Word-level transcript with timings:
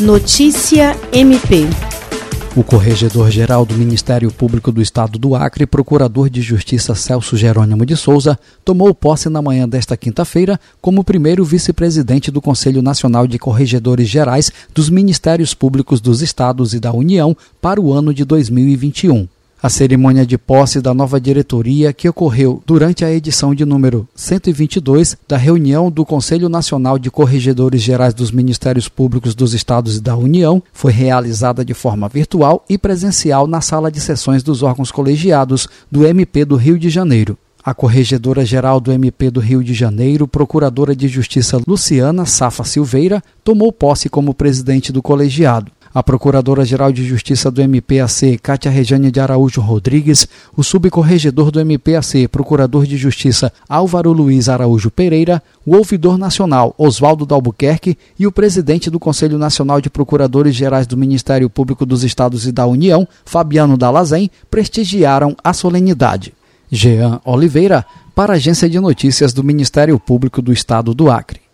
Notícia 0.00 0.94
MP. 1.10 1.64
O 2.54 2.62
corregedor-geral 2.62 3.64
do 3.64 3.74
Ministério 3.74 4.30
Público 4.30 4.70
do 4.70 4.82
Estado 4.82 5.18
do 5.18 5.34
Acre, 5.34 5.66
procurador 5.66 6.28
de 6.28 6.42
Justiça 6.42 6.94
Celso 6.94 7.34
Jerônimo 7.34 7.86
de 7.86 7.96
Souza, 7.96 8.38
tomou 8.62 8.94
posse 8.94 9.30
na 9.30 9.40
manhã 9.40 9.66
desta 9.66 9.96
quinta-feira 9.96 10.60
como 10.82 11.02
primeiro 11.02 11.46
vice-presidente 11.46 12.30
do 12.30 12.42
Conselho 12.42 12.82
Nacional 12.82 13.26
de 13.26 13.38
Corregedores 13.38 14.06
Gerais 14.06 14.52
dos 14.74 14.90
Ministérios 14.90 15.54
Públicos 15.54 15.98
dos 15.98 16.20
Estados 16.20 16.74
e 16.74 16.78
da 16.78 16.92
União 16.92 17.34
para 17.58 17.80
o 17.80 17.90
ano 17.90 18.12
de 18.12 18.22
2021. 18.22 19.26
A 19.62 19.70
cerimônia 19.70 20.26
de 20.26 20.36
posse 20.36 20.82
da 20.82 20.92
nova 20.92 21.18
diretoria, 21.18 21.90
que 21.90 22.06
ocorreu 22.06 22.62
durante 22.66 23.06
a 23.06 23.10
edição 23.10 23.54
de 23.54 23.64
número 23.64 24.06
122 24.14 25.16
da 25.26 25.38
reunião 25.38 25.90
do 25.90 26.04
Conselho 26.04 26.50
Nacional 26.50 26.98
de 26.98 27.10
Corregedores 27.10 27.80
Gerais 27.80 28.12
dos 28.12 28.30
Ministérios 28.30 28.86
Públicos 28.86 29.34
dos 29.34 29.54
Estados 29.54 29.96
e 29.96 30.00
da 30.00 30.14
União, 30.14 30.62
foi 30.74 30.92
realizada 30.92 31.64
de 31.64 31.72
forma 31.72 32.06
virtual 32.06 32.66
e 32.68 32.76
presencial 32.76 33.46
na 33.46 33.62
sala 33.62 33.90
de 33.90 33.98
sessões 33.98 34.42
dos 34.42 34.62
órgãos 34.62 34.92
colegiados 34.92 35.66
do 35.90 36.06
MP 36.06 36.44
do 36.44 36.56
Rio 36.56 36.78
de 36.78 36.90
Janeiro. 36.90 37.38
A 37.64 37.72
Corregedora-Geral 37.72 38.78
do 38.78 38.92
MP 38.92 39.30
do 39.30 39.40
Rio 39.40 39.64
de 39.64 39.72
Janeiro, 39.72 40.28
Procuradora 40.28 40.94
de 40.94 41.08
Justiça 41.08 41.58
Luciana 41.66 42.26
Safa 42.26 42.62
Silveira, 42.62 43.22
tomou 43.42 43.72
posse 43.72 44.10
como 44.10 44.34
presidente 44.34 44.92
do 44.92 45.02
colegiado 45.02 45.72
a 45.96 46.02
Procuradora-Geral 46.02 46.92
de 46.92 47.02
Justiça 47.06 47.50
do 47.50 47.62
MPAC, 47.62 48.36
Cátia 48.42 48.70
Rejane 48.70 49.10
de 49.10 49.18
Araújo 49.18 49.62
Rodrigues, 49.62 50.28
o 50.54 50.62
subcorregedor 50.62 51.50
do 51.50 51.58
MPAC, 51.58 52.28
Procurador 52.28 52.84
de 52.84 52.98
Justiça 52.98 53.50
Álvaro 53.66 54.12
Luiz 54.12 54.46
Araújo 54.46 54.90
Pereira, 54.90 55.42
o 55.64 55.74
ouvidor 55.74 56.18
nacional 56.18 56.74
Oswaldo 56.76 57.24
Dalbuquerque 57.24 57.96
e 58.18 58.26
o 58.26 58.30
presidente 58.30 58.90
do 58.90 59.00
Conselho 59.00 59.38
Nacional 59.38 59.80
de 59.80 59.88
Procuradores 59.88 60.54
Gerais 60.54 60.86
do 60.86 60.98
Ministério 60.98 61.48
Público 61.48 61.86
dos 61.86 62.04
Estados 62.04 62.46
e 62.46 62.52
da 62.52 62.66
União, 62.66 63.08
Fabiano 63.24 63.78
Dalazen, 63.78 64.30
prestigiaram 64.50 65.34
a 65.42 65.54
solenidade. 65.54 66.34
Jean 66.70 67.22
Oliveira, 67.24 67.86
para 68.14 68.34
a 68.34 68.36
Agência 68.36 68.68
de 68.68 68.78
Notícias 68.78 69.32
do 69.32 69.42
Ministério 69.42 69.98
Público 69.98 70.42
do 70.42 70.52
Estado 70.52 70.92
do 70.92 71.10
Acre. 71.10 71.45